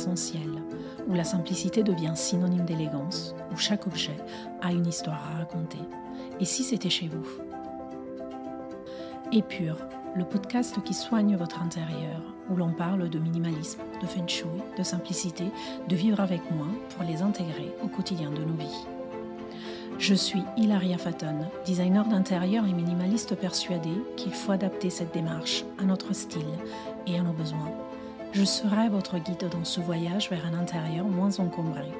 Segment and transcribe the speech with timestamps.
[0.00, 0.62] l'essentiel,
[1.08, 4.16] où la simplicité devient synonyme d'élégance, où chaque objet
[4.62, 5.78] a une histoire à raconter.
[6.40, 7.26] Et si c'était chez vous?
[9.30, 9.76] Épure,
[10.16, 14.48] le podcast qui soigne votre intérieur, où l'on parle de minimalisme, de feng shui,
[14.78, 15.44] de simplicité,
[15.86, 18.86] de vivre avec moins pour les intégrer au quotidien de nos vies.
[19.98, 25.84] Je suis Hilaria Faton, designer d'intérieur et minimaliste persuadée qu'il faut adapter cette démarche à
[25.84, 26.40] notre style
[27.06, 27.70] et à nos besoins.
[28.32, 31.90] Je serai votre guide dans ce voyage vers un intérieur moins encombré.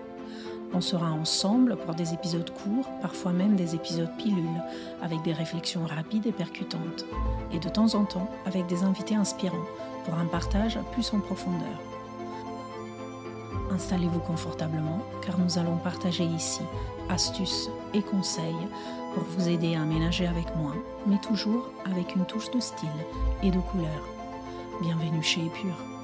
[0.73, 4.63] On sera ensemble pour des épisodes courts, parfois même des épisodes pilules,
[5.03, 7.05] avec des réflexions rapides et percutantes,
[7.53, 9.67] et de temps en temps avec des invités inspirants
[10.05, 11.81] pour un partage plus en profondeur.
[13.73, 16.63] Installez-vous confortablement car nous allons partager ici
[17.09, 18.69] astuces et conseils
[19.15, 20.75] pour vous aider à aménager avec moi,
[21.09, 22.89] mais toujours avec une touche de style
[23.43, 24.09] et de couleur.
[24.81, 26.00] Bienvenue chez Épure.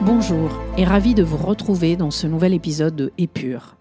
[0.00, 3.76] Bonjour et ravi de vous retrouver dans ce nouvel épisode de Épure.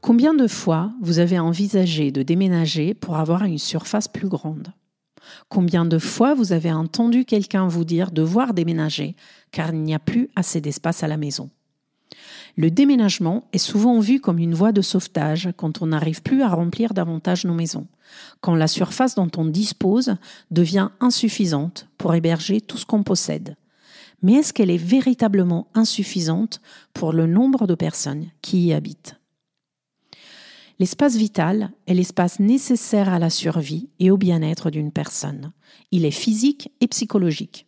[0.00, 4.72] Combien de fois vous avez envisagé de déménager pour avoir une surface plus grande?
[5.48, 9.14] Combien de fois vous avez entendu quelqu'un vous dire devoir déménager
[9.52, 11.50] car il n'y a plus assez d'espace à la maison?
[12.56, 16.48] Le déménagement est souvent vu comme une voie de sauvetage quand on n'arrive plus à
[16.48, 17.86] remplir davantage nos maisons,
[18.40, 20.16] quand la surface dont on dispose
[20.50, 23.56] devient insuffisante pour héberger tout ce qu'on possède
[24.24, 26.62] mais est-ce qu'elle est véritablement insuffisante
[26.94, 29.20] pour le nombre de personnes qui y habitent?
[30.78, 35.52] L'espace vital est l'espace nécessaire à la survie et au bien-être d'une personne.
[35.92, 37.66] Il est physique et psychologique.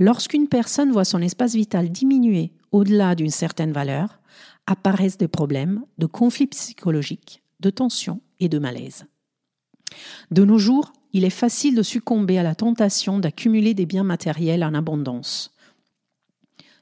[0.00, 4.20] Lorsqu'une personne voit son espace vital diminuer au-delà d'une certaine valeur,
[4.66, 9.06] apparaissent des problèmes de conflits psychologiques, de tensions et de malaise.
[10.30, 14.62] De nos jours, il est facile de succomber à la tentation d'accumuler des biens matériels
[14.62, 15.52] en abondance.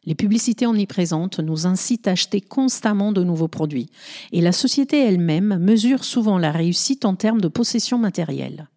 [0.04, 3.90] Les publicités omniprésentes nous incitent à acheter constamment de nouveaux produits,
[4.32, 8.68] et la société elle-même mesure souvent la réussite en termes de possession matérielle.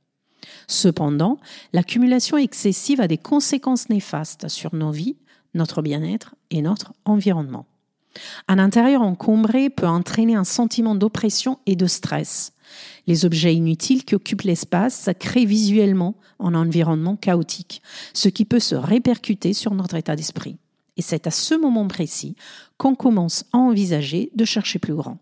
[0.67, 1.39] Cependant,
[1.73, 5.17] l'accumulation excessive a des conséquences néfastes sur nos vies,
[5.53, 7.65] notre bien-être et notre environnement.
[8.47, 12.53] Un intérieur encombré peut entraîner un sentiment d'oppression et de stress.
[13.07, 17.81] Les objets inutiles qui occupent l'espace créent visuellement un environnement chaotique,
[18.13, 20.57] ce qui peut se répercuter sur notre état d'esprit.
[20.97, 22.35] Et c'est à ce moment précis
[22.77, 25.17] qu'on commence à envisager de chercher plus grand.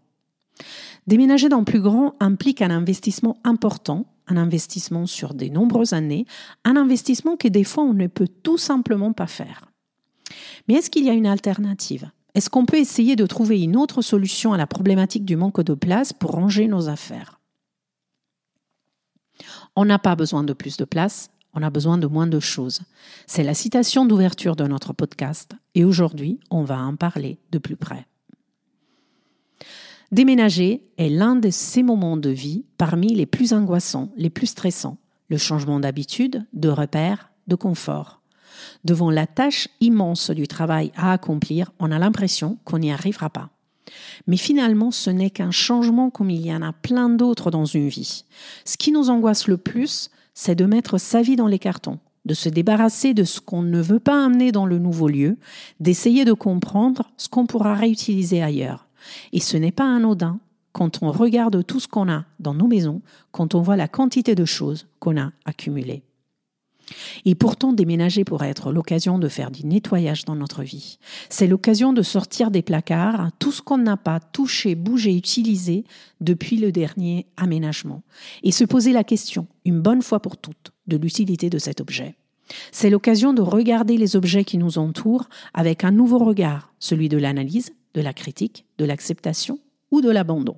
[1.05, 6.25] Déménager dans plus grand implique un investissement important, un investissement sur de nombreuses années,
[6.65, 9.66] un investissement que des fois on ne peut tout simplement pas faire.
[10.67, 12.09] Mais est-ce qu'il y a une alternative?
[12.35, 15.73] Est-ce qu'on peut essayer de trouver une autre solution à la problématique du manque de
[15.73, 17.39] place pour ranger nos affaires?
[19.75, 22.81] On n'a pas besoin de plus de place, on a besoin de moins de choses.
[23.25, 27.75] C'est la citation d'ouverture de notre podcast et aujourd'hui, on va en parler de plus
[27.75, 28.05] près.
[30.11, 34.97] Déménager est l'un de ces moments de vie parmi les plus angoissants, les plus stressants.
[35.29, 38.16] Le changement d'habitude, de repères, de confort.
[38.83, 43.49] Devant la tâche immense du travail à accomplir, on a l'impression qu'on n'y arrivera pas.
[44.27, 47.87] Mais finalement, ce n'est qu'un changement comme il y en a plein d'autres dans une
[47.87, 48.25] vie.
[48.65, 52.33] Ce qui nous angoisse le plus, c'est de mettre sa vie dans les cartons, de
[52.33, 55.37] se débarrasser de ce qu'on ne veut pas amener dans le nouveau lieu,
[55.79, 58.87] d'essayer de comprendre ce qu'on pourra réutiliser ailleurs.
[59.31, 60.39] Et ce n'est pas anodin
[60.73, 63.01] quand on regarde tout ce qu'on a dans nos maisons,
[63.31, 66.03] quand on voit la quantité de choses qu'on a accumulées.
[67.25, 70.99] Et pourtant, déménager pourrait être l'occasion de faire du nettoyage dans notre vie.
[71.29, 75.83] C'est l'occasion de sortir des placards tout ce qu'on n'a pas touché, bougé, utilisé
[76.21, 78.03] depuis le dernier aménagement.
[78.43, 82.15] Et se poser la question, une bonne fois pour toutes, de l'utilité de cet objet.
[82.71, 87.17] C'est l'occasion de regarder les objets qui nous entourent avec un nouveau regard, celui de
[87.17, 89.59] l'analyse, de la critique, de l'acceptation
[89.91, 90.57] ou de l'abandon.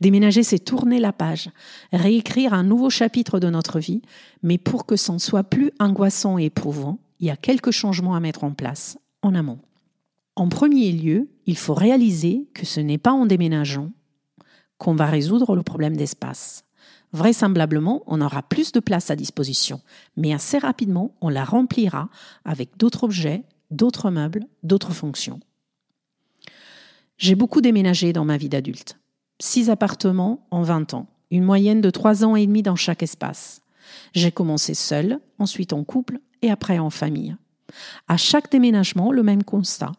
[0.00, 1.50] Déménager, c'est tourner la page,
[1.92, 4.02] réécrire un nouveau chapitre de notre vie,
[4.42, 8.20] mais pour que ce soit plus angoissant et éprouvant, il y a quelques changements à
[8.20, 9.58] mettre en place en amont.
[10.36, 13.90] En premier lieu, il faut réaliser que ce n'est pas en déménageant
[14.78, 16.64] qu'on va résoudre le problème d'espace.
[17.12, 19.80] Vraisemblablement, on aura plus de place à disposition,
[20.16, 22.08] mais assez rapidement, on la remplira
[22.44, 25.40] avec d'autres objets, d'autres meubles, d'autres fonctions.
[27.18, 28.99] J'ai beaucoup déménagé dans ma vie d'adulte
[29.40, 33.62] six appartements en 20 ans, une moyenne de trois ans et demi dans chaque espace.
[34.14, 37.36] J'ai commencé seul, ensuite en couple et après en famille.
[38.08, 39.92] À chaque déménagement, le même constat.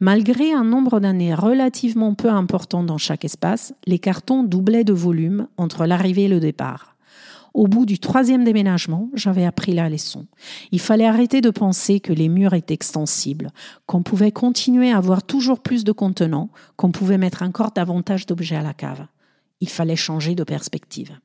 [0.00, 5.48] Malgré un nombre d'années relativement peu important dans chaque espace, les cartons doublaient de volume
[5.56, 6.96] entre l'arrivée et le départ.
[7.54, 10.26] Au bout du troisième déménagement, j'avais appris la leçon.
[10.70, 13.50] Il fallait arrêter de penser que les murs étaient extensibles,
[13.86, 18.56] qu'on pouvait continuer à avoir toujours plus de contenants, qu'on pouvait mettre encore davantage d'objets
[18.56, 19.06] à la cave.
[19.60, 21.18] Il fallait changer de perspective.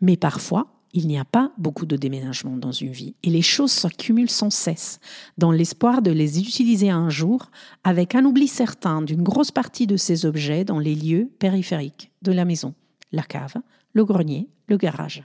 [0.00, 3.72] Mais parfois, il n'y a pas beaucoup de déménagements dans une vie et les choses
[3.72, 5.00] s'accumulent sans cesse,
[5.38, 7.50] dans l'espoir de les utiliser un jour,
[7.82, 12.32] avec un oubli certain d'une grosse partie de ces objets dans les lieux périphériques de
[12.32, 12.74] la maison,
[13.10, 13.56] la cave,
[13.94, 15.24] le grenier, le garage.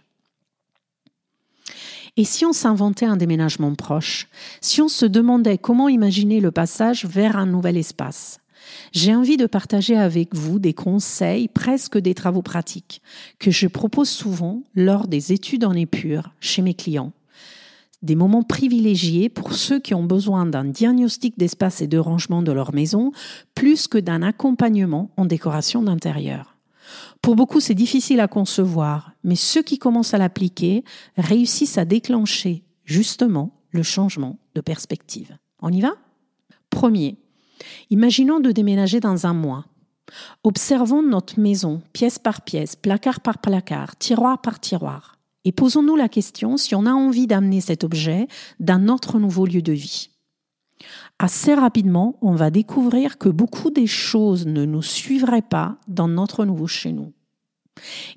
[2.18, 4.27] Et si on s'inventait un déménagement proche,
[4.62, 8.39] si on se demandait comment imaginer le passage vers un nouvel espace,
[8.92, 13.01] j'ai envie de partager avec vous des conseils, presque des travaux pratiques,
[13.39, 17.13] que je propose souvent lors des études en épure chez mes clients.
[18.01, 22.51] Des moments privilégiés pour ceux qui ont besoin d'un diagnostic d'espace et de rangement de
[22.51, 23.12] leur maison,
[23.56, 26.58] plus que d'un accompagnement en décoration d'intérieur.
[27.21, 30.83] Pour beaucoup, c'est difficile à concevoir, mais ceux qui commencent à l'appliquer
[31.18, 35.38] réussissent à déclencher justement le changement de perspective.
[35.62, 35.94] On y va?
[36.69, 37.18] Premier,
[37.89, 39.65] imaginons de déménager dans un mois.
[40.44, 46.09] Observons notre maison, pièce par pièce, placard par placard, tiroir par tiroir, et posons-nous la
[46.09, 48.27] question si on a envie d'amener cet objet
[48.59, 50.09] d'un autre nouveau lieu de vie
[51.19, 56.45] assez rapidement, on va découvrir que beaucoup des choses ne nous suivraient pas dans notre
[56.45, 57.13] nouveau chez nous.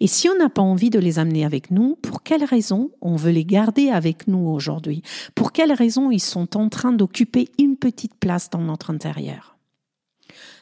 [0.01, 3.17] Et si on n'a pas envie de les amener avec nous, pour quelles raisons on
[3.17, 5.03] veut les garder avec nous aujourd'hui?
[5.35, 9.57] Pour quelles raisons ils sont en train d'occuper une petite place dans notre intérieur?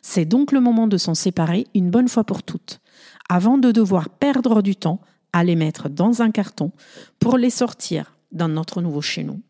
[0.02, 2.80] C'est donc le moment de s'en séparer une bonne fois pour toutes,
[3.28, 5.00] avant de devoir perdre du temps
[5.32, 6.72] à les mettre dans un carton
[7.18, 9.40] pour les sortir dans notre nouveau chez nous.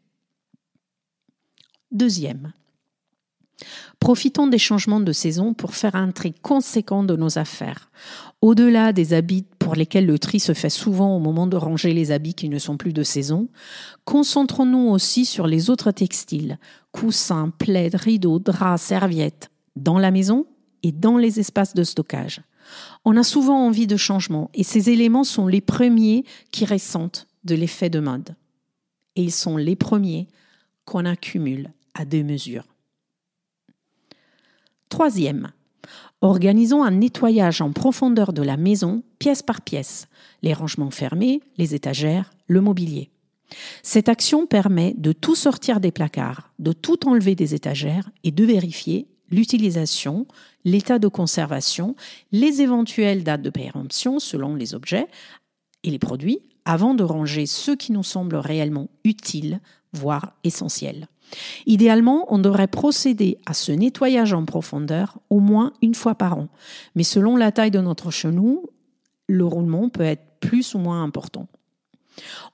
[1.91, 2.53] Deuxième,
[3.99, 7.91] Profitons des changements de saison pour faire un tri conséquent de nos affaires.
[8.41, 12.11] Au-delà des habits pour lesquels le tri se fait souvent au moment de ranger les
[12.11, 13.49] habits qui ne sont plus de saison,
[14.05, 16.59] concentrons-nous aussi sur les autres textiles,
[16.93, 20.47] coussins, plaids, rideaux, draps, serviettes, dans la maison
[20.83, 22.41] et dans les espaces de stockage.
[23.05, 27.55] On a souvent envie de changement et ces éléments sont les premiers qui ressentent de
[27.55, 28.37] l'effet de mode.
[29.17, 30.29] Et ils sont les premiers
[30.85, 32.70] qu'on accumule à deux mesures.
[34.91, 35.53] Troisième,
[36.21, 40.09] organisons un nettoyage en profondeur de la maison, pièce par pièce,
[40.43, 43.09] les rangements fermés, les étagères, le mobilier.
[43.85, 48.45] Cette action permet de tout sortir des placards, de tout enlever des étagères et de
[48.45, 50.27] vérifier l'utilisation,
[50.65, 51.95] l'état de conservation,
[52.33, 55.07] les éventuelles dates de péremption selon les objets
[55.85, 59.61] et les produits, avant de ranger ceux qui nous semblent réellement utiles,
[59.93, 61.07] voire essentiels.
[61.67, 66.49] Idéalement, on devrait procéder à ce nettoyage en profondeur au moins une fois par an.
[66.94, 68.67] Mais selon la taille de notre chenou,
[69.29, 71.47] le roulement peut être plus ou moins important.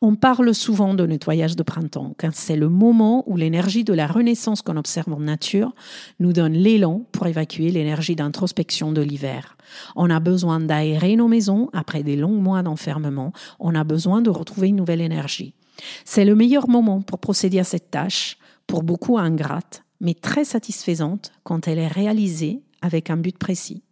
[0.00, 4.06] On parle souvent de nettoyage de printemps, car c'est le moment où l'énergie de la
[4.06, 5.74] renaissance qu'on observe en nature
[6.20, 9.56] nous donne l'élan pour évacuer l'énergie d'introspection de l'hiver.
[9.96, 14.30] On a besoin d'aérer nos maisons après des longs mois d'enfermement, on a besoin de
[14.30, 15.54] retrouver une nouvelle énergie.
[16.04, 21.32] C'est le meilleur moment pour procéder à cette tâche, pour beaucoup ingrate, mais très satisfaisante
[21.44, 23.82] quand elle est réalisée avec un but précis,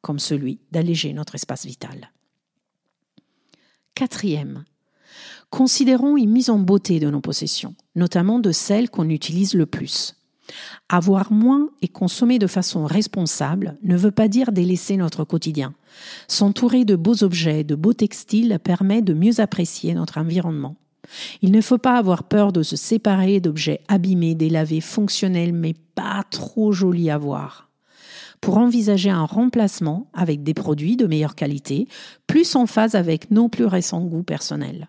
[0.00, 2.12] comme celui d'alléger notre espace vital.
[3.94, 4.64] Quatrième,
[5.50, 10.16] considérons une mise en beauté de nos possessions, notamment de celles qu'on utilise le plus.
[10.88, 15.74] Avoir moins et consommer de façon responsable ne veut pas dire délaisser notre quotidien.
[16.28, 20.76] S'entourer de beaux objets, de beaux textiles permet de mieux apprécier notre environnement.
[21.42, 26.24] Il ne faut pas avoir peur de se séparer d'objets abîmés, délavés, fonctionnels, mais pas
[26.30, 27.68] trop jolis à voir.
[28.40, 31.88] Pour envisager un remplacement avec des produits de meilleure qualité,
[32.26, 34.88] plus en phase avec nos plus récents goûts personnels.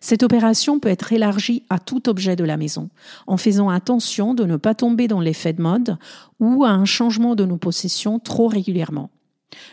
[0.00, 2.88] Cette opération peut être élargie à tout objet de la maison,
[3.26, 5.98] en faisant attention de ne pas tomber dans l'effet de mode
[6.38, 9.10] ou à un changement de nos possessions trop régulièrement.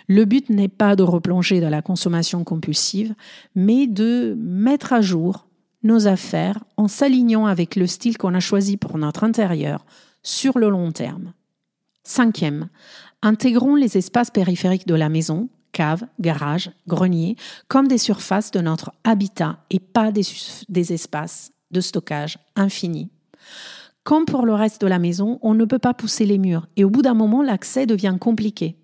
[0.07, 3.13] Le but n'est pas de replonger dans la consommation compulsive,
[3.55, 5.47] mais de mettre à jour
[5.85, 9.85] nos affaires en s'alignant avec le style qu'on a choisi pour notre intérieur
[10.23, 11.33] sur le long terme.
[12.03, 12.69] Cinquième,
[13.21, 17.35] intégrons les espaces périphériques de la maison, cave, garage, grenier,
[17.67, 20.23] comme des surfaces de notre habitat et pas des,
[20.69, 23.11] des espaces de stockage infinis.
[24.03, 26.83] Comme pour le reste de la maison, on ne peut pas pousser les murs et
[26.83, 28.75] au bout d'un moment, l'accès devient compliqué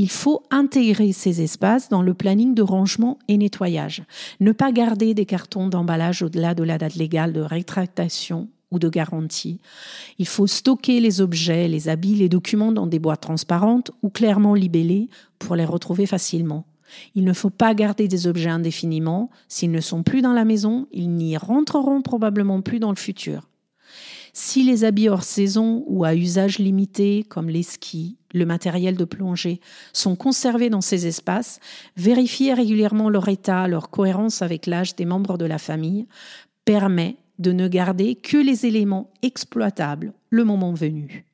[0.00, 4.02] il faut intégrer ces espaces dans le planning de rangement et nettoyage.
[4.40, 8.88] Ne pas garder des cartons d'emballage au-delà de la date légale de rétractation ou de
[8.88, 9.60] garantie.
[10.18, 14.54] Il faut stocker les objets, les habits, les documents dans des boîtes transparentes ou clairement
[14.54, 16.64] libellées pour les retrouver facilement.
[17.14, 19.28] Il ne faut pas garder des objets indéfiniment.
[19.48, 23.49] S'ils ne sont plus dans la maison, ils n'y rentreront probablement plus dans le futur.
[24.32, 29.04] Si les habits hors saison ou à usage limité, comme les skis, le matériel de
[29.04, 29.60] plongée,
[29.92, 31.58] sont conservés dans ces espaces,
[31.96, 36.06] vérifier régulièrement leur état, leur cohérence avec l'âge des membres de la famille,
[36.64, 41.24] permet de ne garder que les éléments exploitables le moment venu.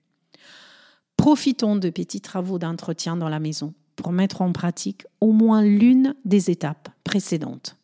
[1.16, 6.14] Profitons de petits travaux d'entretien dans la maison pour mettre en pratique au moins l'une
[6.24, 7.76] des étapes précédentes.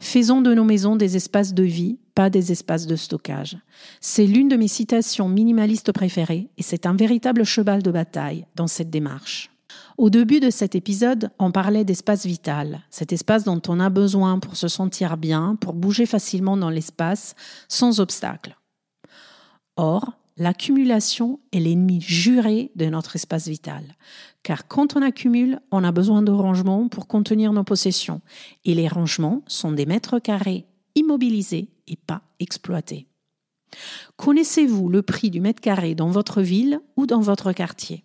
[0.00, 3.56] Faisons de nos maisons des espaces de vie, pas des espaces de stockage.
[4.00, 8.66] C'est l'une de mes citations minimalistes préférées et c'est un véritable cheval de bataille dans
[8.66, 9.50] cette démarche.
[9.96, 14.38] Au début de cet épisode, on parlait d'espace vital, cet espace dont on a besoin
[14.38, 17.34] pour se sentir bien, pour bouger facilement dans l'espace,
[17.68, 18.56] sans obstacle.
[19.76, 23.96] Or, l'accumulation est l'ennemi juré de notre espace vital.
[24.42, 28.20] Car quand on accumule, on a besoin de rangements pour contenir nos possessions.
[28.64, 33.06] Et les rangements sont des mètres carrés immobilisés et pas exploités.
[34.16, 38.04] Connaissez-vous le prix du mètre carré dans votre ville ou dans votre quartier?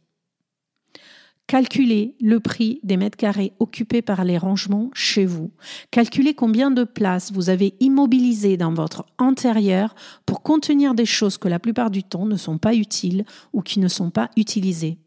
[1.47, 5.51] Calculez le prix des mètres carrés occupés par les rangements chez vous.
[5.91, 9.93] Calculez combien de places vous avez immobilisées dans votre intérieur
[10.25, 13.79] pour contenir des choses que la plupart du temps ne sont pas utiles ou qui
[13.79, 14.97] ne sont pas utilisées.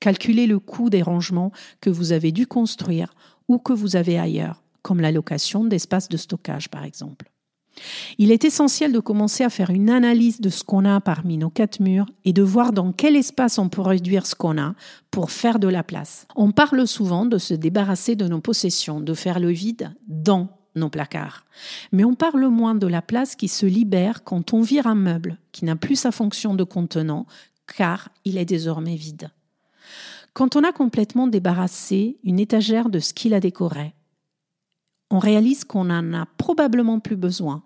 [0.00, 3.12] Calculez le coût des rangements que vous avez dû construire
[3.48, 7.30] ou que vous avez ailleurs, comme la location d'espaces de stockage par exemple.
[8.18, 11.50] Il est essentiel de commencer à faire une analyse de ce qu'on a parmi nos
[11.50, 14.74] quatre murs et de voir dans quel espace on peut réduire ce qu'on a
[15.10, 16.26] pour faire de la place.
[16.36, 20.90] On parle souvent de se débarrasser de nos possessions, de faire le vide dans nos
[20.90, 21.44] placards.
[21.92, 25.38] Mais on parle moins de la place qui se libère quand on vire un meuble
[25.52, 27.26] qui n'a plus sa fonction de contenant
[27.76, 29.30] car il est désormais vide.
[30.32, 33.94] Quand on a complètement débarrassé une étagère de ce qu'il a décoré,
[35.10, 37.62] on réalise qu'on n'en a probablement plus besoin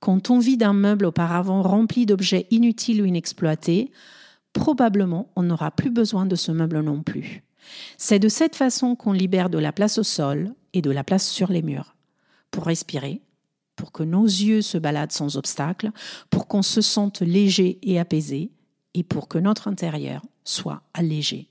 [0.00, 3.90] quand on vide un meuble auparavant rempli d'objets inutiles ou inexploités,
[4.52, 7.42] probablement on n'aura plus besoin de ce meuble non plus.
[7.96, 11.28] C'est de cette façon qu'on libère de la place au sol et de la place
[11.28, 11.96] sur les murs,
[12.50, 13.20] pour respirer,
[13.76, 15.90] pour que nos yeux se baladent sans obstacle,
[16.30, 18.50] pour qu'on se sente léger et apaisé,
[18.94, 21.50] et pour que notre intérieur soit allégé.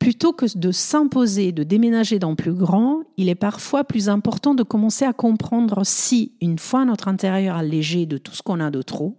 [0.00, 4.62] Plutôt que de s'imposer de déménager dans plus grand, il est parfois plus important de
[4.62, 8.80] commencer à comprendre si, une fois notre intérieur allégé de tout ce qu'on a de
[8.80, 9.18] trop,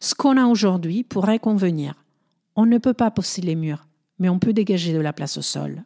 [0.00, 2.02] ce qu'on a aujourd'hui pourrait convenir.
[2.56, 3.86] On ne peut pas pousser les murs,
[4.18, 5.84] mais on peut dégager de la place au sol.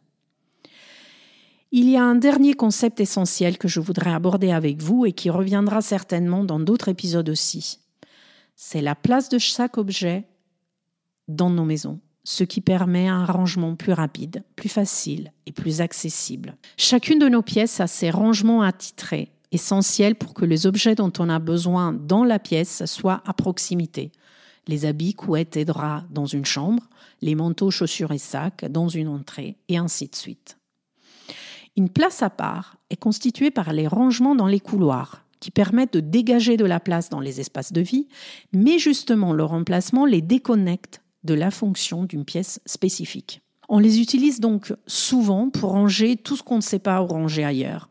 [1.73, 5.29] Il y a un dernier concept essentiel que je voudrais aborder avec vous et qui
[5.29, 7.79] reviendra certainement dans d'autres épisodes aussi.
[8.55, 10.25] C'est la place de chaque objet
[11.27, 11.99] dans nos maisons
[12.29, 16.57] ce qui permet un rangement plus rapide, plus facile et plus accessible.
[16.75, 21.29] Chacune de nos pièces a ses rangements attitrés, essentiels pour que les objets dont on
[21.29, 24.11] a besoin dans la pièce soient à proximité.
[24.67, 26.83] Les habits, couettes et draps dans une chambre,
[27.21, 30.57] les manteaux, chaussures et sacs dans une entrée, et ainsi de suite.
[31.77, 36.01] Une place à part est constituée par les rangements dans les couloirs, qui permettent de
[36.01, 38.09] dégager de la place dans les espaces de vie,
[38.51, 43.41] mais justement leur emplacement les déconnecte de la fonction d'une pièce spécifique.
[43.69, 47.89] On les utilise donc souvent pour ranger tout ce qu'on ne sait pas ranger ailleurs,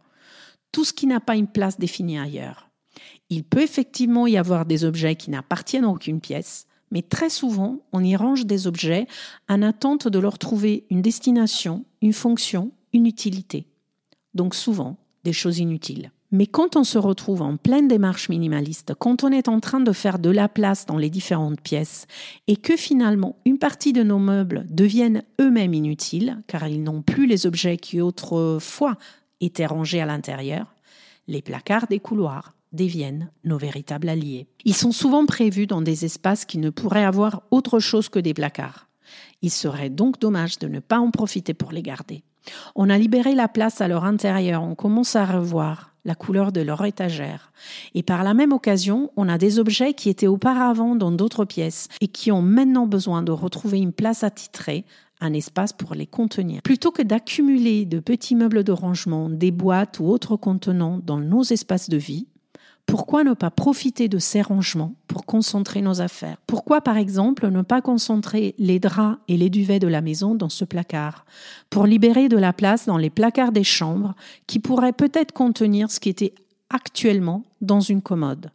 [0.72, 2.68] tout ce qui n'a pas une place définie ailleurs.
[3.28, 7.80] Il peut effectivement y avoir des objets qui n'appartiennent à aucune pièce, mais très souvent,
[7.92, 9.06] on y range des objets
[9.48, 13.66] en attente de leur trouver une destination, une fonction, une utilité.
[14.34, 16.10] Donc souvent, des choses inutiles.
[16.32, 19.92] Mais quand on se retrouve en pleine démarche minimaliste, quand on est en train de
[19.92, 22.06] faire de la place dans les différentes pièces
[22.48, 27.26] et que finalement une partie de nos meubles deviennent eux-mêmes inutiles, car ils n'ont plus
[27.26, 28.96] les objets qui autrefois
[29.40, 30.74] étaient rangés à l'intérieur,
[31.28, 34.48] les placards des couloirs deviennent nos véritables alliés.
[34.64, 38.34] Ils sont souvent prévus dans des espaces qui ne pourraient avoir autre chose que des
[38.34, 38.88] placards.
[39.42, 42.22] Il serait donc dommage de ne pas en profiter pour les garder.
[42.74, 46.62] On a libéré la place à leur intérieur, on commence à revoir la couleur de
[46.62, 47.52] leur étagère.
[47.94, 51.88] Et par la même occasion, on a des objets qui étaient auparavant dans d'autres pièces
[52.00, 54.84] et qui ont maintenant besoin de retrouver une place attitrée,
[55.20, 56.62] un espace pour les contenir.
[56.62, 61.42] Plutôt que d'accumuler de petits meubles de rangement, des boîtes ou autres contenants dans nos
[61.42, 62.26] espaces de vie,
[62.86, 66.36] pourquoi ne pas profiter de ces rangements pour concentrer nos affaires?
[66.46, 70.48] Pourquoi, par exemple, ne pas concentrer les draps et les duvets de la maison dans
[70.48, 71.26] ce placard?
[71.68, 74.14] Pour libérer de la place dans les placards des chambres
[74.46, 76.34] qui pourraient peut-être contenir ce qui était
[76.70, 78.52] actuellement dans une commode.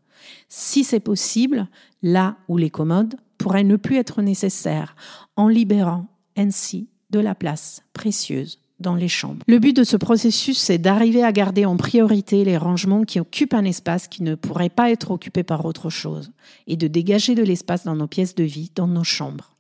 [0.48, 1.68] Si c'est possible,
[2.02, 4.96] là où les commodes pourraient ne plus être nécessaires,
[5.36, 6.08] en libérant
[6.38, 9.44] ainsi de la place précieuse dans les chambres.
[9.48, 13.54] Le but de ce processus, c'est d'arriver à garder en priorité les rangements qui occupent
[13.54, 16.32] un espace qui ne pourrait pas être occupé par autre chose
[16.68, 19.56] et de dégager de l'espace dans nos pièces de vie, dans nos chambres.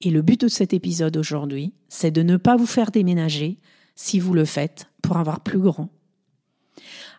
[0.00, 3.58] Et le but de cet épisode aujourd'hui, c'est de ne pas vous faire déménager
[3.94, 5.90] si vous le faites pour avoir plus grand.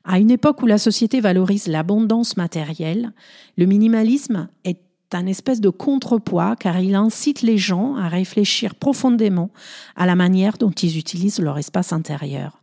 [0.03, 3.13] À une époque où la société valorise l'abondance matérielle,
[3.55, 4.79] le minimalisme est
[5.13, 9.51] un espèce de contrepoids car il incite les gens à réfléchir profondément
[9.95, 12.61] à la manière dont ils utilisent leur espace intérieur.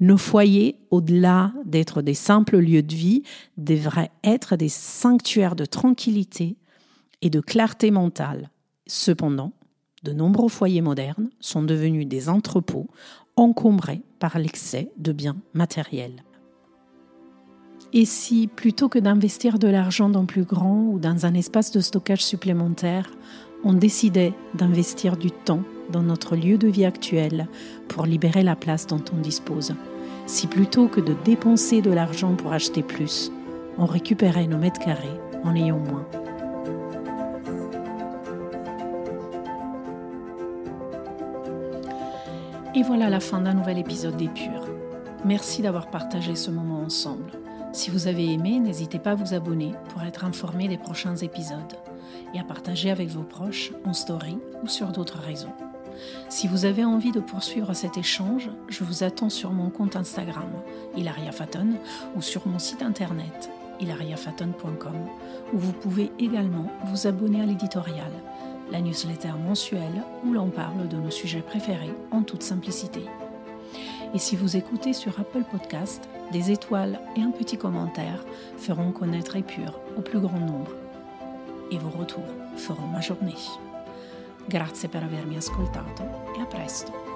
[0.00, 3.22] Nos foyers, au-delà d'être des simples lieux de vie,
[3.56, 6.56] devraient être des sanctuaires de tranquillité
[7.20, 8.50] et de clarté mentale.
[8.86, 9.52] Cependant,
[10.02, 12.88] de nombreux foyers modernes sont devenus des entrepôts
[13.36, 16.24] encombrés par l'excès de biens matériels.
[17.94, 21.80] Et si, plutôt que d'investir de l'argent dans plus grand ou dans un espace de
[21.80, 23.10] stockage supplémentaire,
[23.64, 27.48] on décidait d'investir du temps dans notre lieu de vie actuel
[27.88, 29.74] pour libérer la place dont on dispose
[30.24, 33.30] Si plutôt que de dépenser de l'argent pour acheter plus,
[33.76, 36.06] on récupérait nos mètres carrés en ayant moins.
[42.74, 44.66] Et voilà la fin d'un nouvel épisode d'Épure.
[45.26, 47.30] Merci d'avoir partagé ce moment ensemble.
[47.72, 51.72] Si vous avez aimé, n'hésitez pas à vous abonner pour être informé des prochains épisodes
[52.34, 55.52] et à partager avec vos proches en story ou sur d'autres réseaux.
[56.28, 60.50] Si vous avez envie de poursuivre cet échange, je vous attends sur mon compte Instagram,
[60.96, 61.74] Hilaria Faton,
[62.14, 63.50] ou sur mon site internet,
[63.80, 64.96] hilariafaton.com,
[65.54, 68.12] où vous pouvez également vous abonner à l'éditorial,
[68.70, 73.02] la newsletter mensuelle où l'on parle de nos sujets préférés en toute simplicité.
[74.14, 78.24] Et si vous écoutez sur Apple Podcast, des étoiles et un petit commentaire
[78.56, 80.72] feront connaître Épure au plus grand nombre.
[81.70, 82.24] Et vos retours
[82.56, 83.36] feront ma journée.
[84.48, 86.02] Grazie per avermi ascoltato
[86.36, 87.11] e a presto!